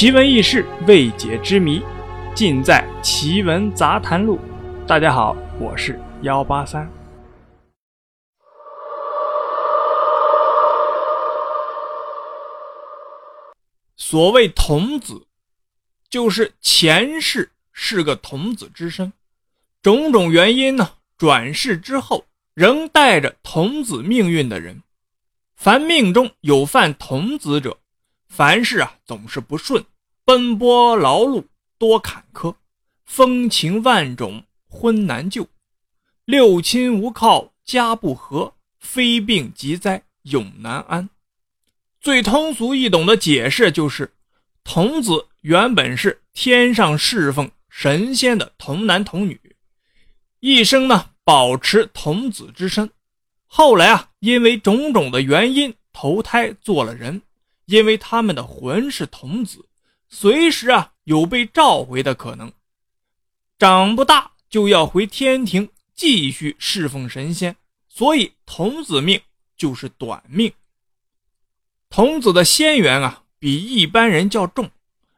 [0.00, 1.82] 奇闻异事、未解之谜，
[2.34, 4.38] 尽在《奇闻杂谈录》。
[4.86, 6.90] 大家好，我是幺八三。
[13.94, 15.26] 所谓童子，
[16.08, 19.12] 就是前世是个童子之身，
[19.82, 22.24] 种种原因呢，转世之后
[22.54, 24.82] 仍带着童子命运的人。
[25.56, 27.76] 凡命中有犯童子者。
[28.30, 29.84] 凡事啊总是不顺，
[30.24, 31.44] 奔波劳碌
[31.76, 32.54] 多坎坷，
[33.04, 35.48] 风情万种婚难就，
[36.24, 41.10] 六亲无靠家不和，非病即灾永难安。
[42.00, 44.14] 最通俗易懂的解释就是，
[44.62, 49.38] 童子原本是天上侍奉神仙的童男童女，
[50.38, 52.88] 一生呢保持童子之身，
[53.46, 57.20] 后来啊因为种种的原因投胎做了人。
[57.70, 59.64] 因为他们的魂是童子，
[60.08, 62.52] 随时啊有被召回的可能。
[63.60, 67.54] 长不大就要回天庭继续侍奉神仙，
[67.88, 69.22] 所以童子命
[69.56, 70.52] 就是短命。
[71.88, 74.68] 童子的仙缘啊比一般人较重，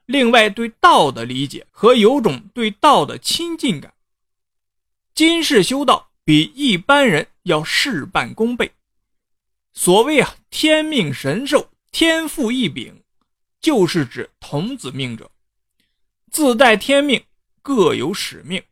[0.04, 3.94] 另外对道的理解和有种对道的亲近感，
[5.14, 8.70] 今世修道比一般人要事半功倍。
[9.72, 11.71] 所谓啊天命神授。
[11.92, 13.02] 天赋异禀，
[13.60, 15.30] 就是指童子命者，
[16.30, 17.22] 自带天命，
[17.60, 18.62] 各有使命。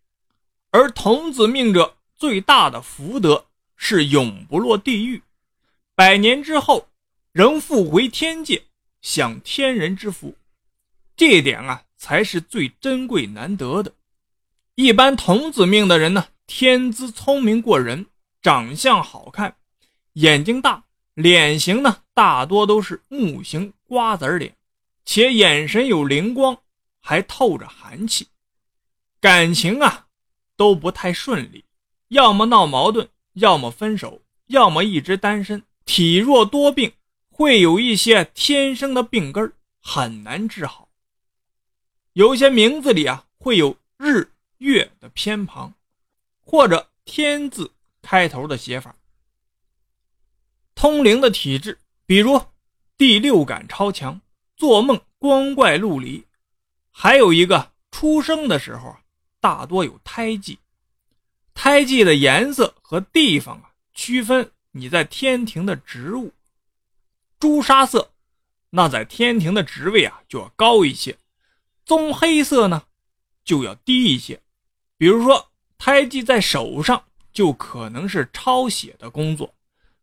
[0.70, 3.44] 而童子命者最大的福德
[3.76, 5.22] 是永不落地狱，
[5.94, 6.88] 百年之后
[7.30, 8.64] 仍复回天界，
[9.02, 10.34] 享天人之福。
[11.14, 13.92] 这点啊，才是最珍贵难得的。
[14.76, 18.06] 一般童子命的人呢，天资聪明过人，
[18.40, 19.56] 长相好看，
[20.14, 20.84] 眼睛大。
[21.14, 24.54] 脸型呢，大多都是木型瓜子脸，
[25.06, 26.60] 且眼神有灵光，
[27.00, 28.28] 还透着寒气。
[29.22, 30.06] 感情啊，
[30.54, 31.64] 都不太顺利，
[32.08, 35.62] 要么闹矛盾，要么分手，要么一直单身。
[35.86, 36.92] 体弱多病，
[37.30, 40.90] 会有一些天生的病根很难治好。
[42.12, 45.72] 有些名字里啊，会有日月的偏旁，
[46.42, 47.72] 或者天字
[48.02, 48.94] 开头的写法。
[50.74, 51.78] 通灵的体质，
[52.10, 52.42] 比如
[52.98, 54.20] 第六感超强，
[54.56, 56.24] 做梦光怪陆离；
[56.90, 58.96] 还有一个出生的时候
[59.38, 60.58] 大多有胎记，
[61.54, 66.32] 胎记的颜色和地方啊，区分你在天庭的职务。
[67.38, 68.10] 朱砂色，
[68.70, 71.14] 那在天庭的职位啊就要高一些；
[71.84, 72.82] 棕黑色呢，
[73.44, 74.42] 就要低一些。
[74.96, 79.54] 比如说胎记在手上，就可能是抄写的工作。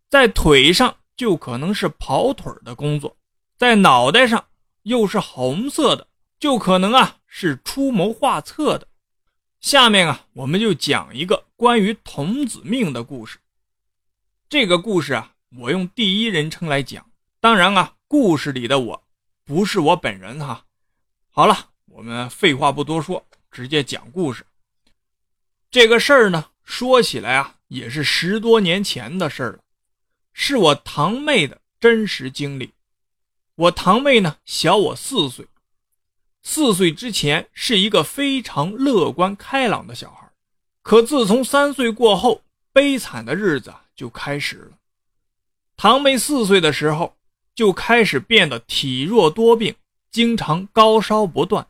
[0.10, 3.18] 在腿上就可能是跑腿的工作，
[3.58, 4.48] 在脑袋上
[4.84, 6.08] 又是红色的，
[6.40, 8.88] 就可能啊是出谋划策的。
[9.60, 13.40] 下面啊，我们就讲一个关于童子命的故事。
[14.48, 17.10] 这个故事啊，我用第一人称来讲，
[17.42, 19.04] 当然啊，故事里的我
[19.44, 20.64] 不是我本人哈。
[21.32, 24.46] 好了，我们废话不多说，直接讲故事。
[25.72, 29.60] 这个事儿呢，说起来啊，也是十多年前的事儿了。
[30.40, 32.72] 是我堂妹的真实经历。
[33.56, 35.48] 我堂妹呢，小我四岁。
[36.44, 40.30] 四岁之前是一个非常乐观开朗的小孩，
[40.84, 44.78] 可自从三岁过后，悲惨的日子就开始了。
[45.76, 47.18] 堂妹四岁的时候
[47.56, 49.76] 就开始变得体弱多病，
[50.12, 51.68] 经常高烧不断。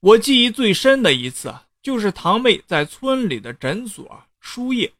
[0.00, 4.92] 我记忆最深的一次啊，就是堂妹在村里的诊所输液，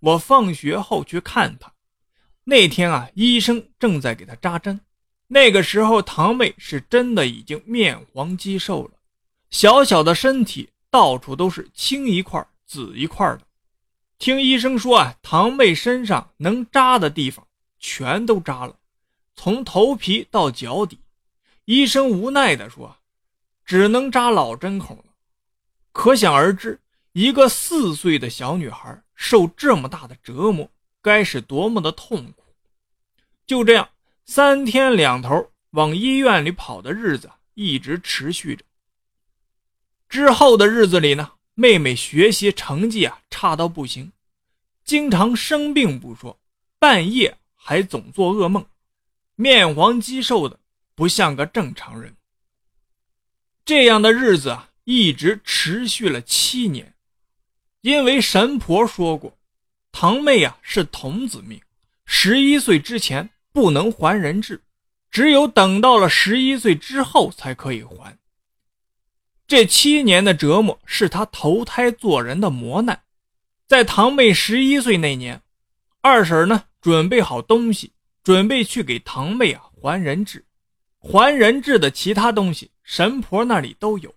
[0.00, 1.70] 我放学后去看她。
[2.48, 4.78] 那天啊，医生正在给他扎针。
[5.26, 8.92] 那个时候，堂妹是真的已经面黄肌瘦了，
[9.50, 13.40] 小小的身体到处都是青一块紫一块的。
[14.18, 17.44] 听医生说啊，堂妹身上能扎的地方
[17.80, 18.76] 全都扎了，
[19.34, 21.00] 从头皮到脚底。
[21.64, 22.96] 医生无奈地说
[23.66, 25.06] ：“只能扎老针孔了。”
[25.90, 26.80] 可想而知，
[27.10, 30.70] 一个四岁的小女孩受这么大的折磨。
[31.02, 32.42] 该是多么的痛苦！
[33.46, 33.88] 就这样，
[34.24, 38.64] 三天两头往医院里跑的日子一直持续着。
[40.08, 44.12] 之后的日子里呢，妹妹学习成绩啊差到不行，
[44.84, 46.38] 经常生病不说，
[46.78, 48.66] 半夜还总做噩梦，
[49.34, 50.58] 面黄肌瘦的
[50.94, 52.14] 不像个正常人。
[53.64, 56.94] 这样的日子啊，一直持续了七年，
[57.80, 59.36] 因为神婆说过。
[59.92, 61.60] 堂妹啊是童子命，
[62.04, 64.60] 十一岁之前不能还人质，
[65.10, 68.18] 只有等到了十一岁之后才可以还。
[69.46, 73.00] 这七年的折磨是他投胎做人的磨难。
[73.66, 75.40] 在堂妹十一岁那年，
[76.02, 80.44] 二婶呢准备好东西，准备去给堂妹啊还人质。
[81.00, 84.14] 还人质的其他东西，神婆那里都有。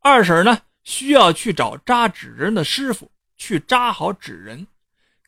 [0.00, 4.66] 二婶呢需要去找扎纸人的师傅，去扎好纸人，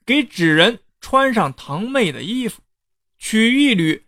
[0.05, 2.61] 给纸人穿上堂妹的衣服，
[3.26, 4.05] 取一缕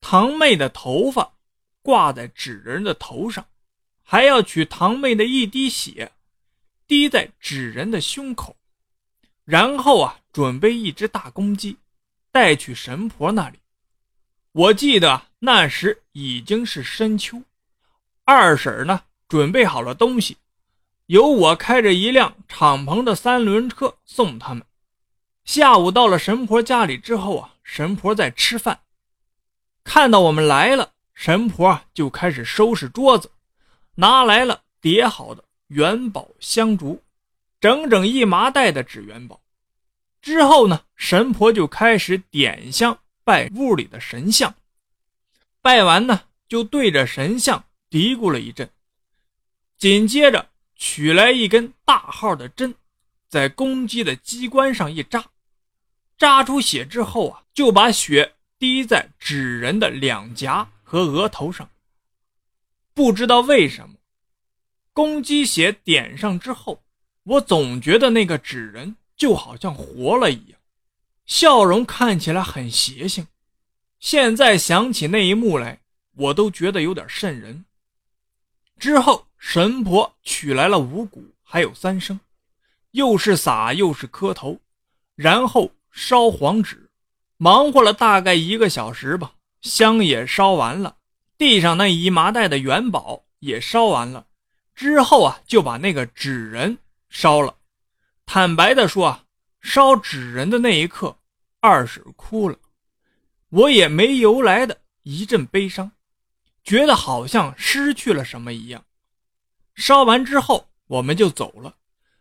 [0.00, 1.32] 堂妹的头发
[1.82, 3.44] 挂在纸人的头上。
[4.00, 6.12] 还要取堂妹的一滴血，
[6.86, 8.56] 滴在纸人的胸口，
[9.44, 11.78] 然后啊，准备一只大公鸡，
[12.30, 13.58] 带去神婆那里。
[14.52, 17.42] 我记得那时已经是深秋，
[18.24, 20.36] 二婶呢准备好了东西，
[21.06, 24.64] 由我开着一辆敞篷的三轮车送他们。
[25.50, 28.82] 下午到了神婆家里之后啊，神婆在吃饭，
[29.82, 33.32] 看到我们来了，神婆就开始收拾桌子。
[33.96, 37.02] 拿来了叠好的元宝香烛，
[37.60, 39.40] 整整一麻袋的纸元宝。
[40.22, 44.54] 之后呢，神婆就开始点香拜屋里的神像。
[45.60, 48.70] 拜完呢，就对着神像嘀咕了一阵，
[49.76, 52.72] 紧接着取来一根大号的针，
[53.28, 55.24] 在公鸡的鸡冠上一扎，
[56.20, 61.70] 扎出血之后啊，就把血滴在纸人的两颊和额头上。
[62.92, 63.94] 不知道为什么，
[64.92, 66.82] 公鸡血点上之后，
[67.22, 70.60] 我总觉得那个纸人就好像活了一样，
[71.24, 73.26] 笑容看起来很邪性。
[73.98, 75.80] 现在想起那一幕来，
[76.16, 77.64] 我都觉得有点瘆人。
[78.78, 82.20] 之后，神婆取来了五谷，还有三生，
[82.90, 84.60] 又是撒又是磕头，
[85.14, 86.90] 然后烧黄纸，
[87.36, 89.32] 忙活了大概一个小时吧，
[89.62, 90.96] 香也烧完了。
[91.36, 94.26] 地上那一麻袋的元宝也烧完了，
[94.74, 96.76] 之后啊，就把那个纸人
[97.08, 97.56] 烧了。
[98.26, 99.24] 坦白的说啊，
[99.60, 101.16] 烧纸人的那一刻，
[101.60, 102.56] 二婶哭了，
[103.48, 105.90] 我也没由来的一阵悲伤，
[106.62, 108.84] 觉得好像失去了什么一样。
[109.74, 111.74] 烧完之后，我们就走了。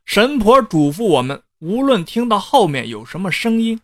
[0.06, 3.82] 神婆嘱咐我们，无论听到后面有什么声音，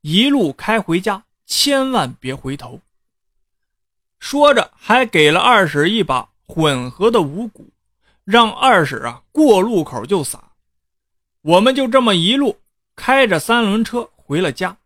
[0.00, 2.80] 一路开回家，千万别回头。
[4.18, 7.70] 说着，还给了二婶一把混合的五谷，
[8.24, 10.52] 让二婶啊过路口就撒。
[11.42, 12.58] 我们就这么一路
[12.96, 14.76] 开着三轮车回了家。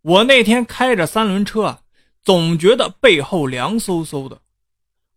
[0.00, 1.82] 我那天开着三轮车啊，
[2.22, 4.40] 总觉得背后凉飕飕的。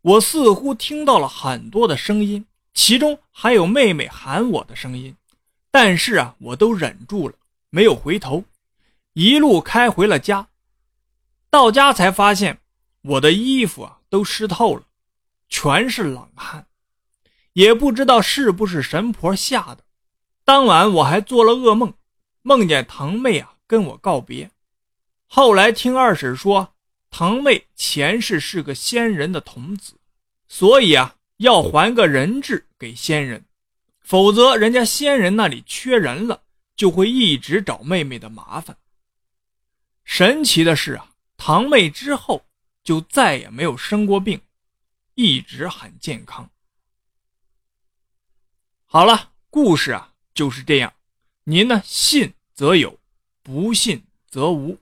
[0.01, 5.15] 我似乎听到了很多的声音，其中还有妹妹喊我的声音，
[5.71, 7.35] 但是啊，我都忍住了，
[7.69, 8.44] 没有回头，
[9.13, 10.50] 一路开回了家。
[11.50, 12.59] 到家才发现。
[13.03, 14.83] 我的衣服啊都湿透了，
[15.50, 16.68] 全是冷汗，
[17.53, 19.79] 也不知道是不是神婆吓的。
[20.45, 21.91] 当晚我还做了噩梦，
[22.44, 24.51] 梦见堂妹啊跟我告别。
[25.25, 26.75] 后来听二婶说，
[27.09, 29.95] 堂妹前世是个仙人的童子，
[30.47, 33.44] 所以啊要还个人质给仙人，
[34.12, 36.44] 否则人家仙人那里缺人了，
[36.75, 38.78] 就会一直找妹妹的麻烦。
[40.04, 42.46] 神奇的是啊，堂妹之后。
[42.84, 44.42] 就再也没有生过病，
[45.13, 46.50] 一直很健康。
[48.85, 50.92] 好了，故事啊就是这样，
[51.44, 53.00] 您呢信则有，
[53.44, 54.81] 不信则无。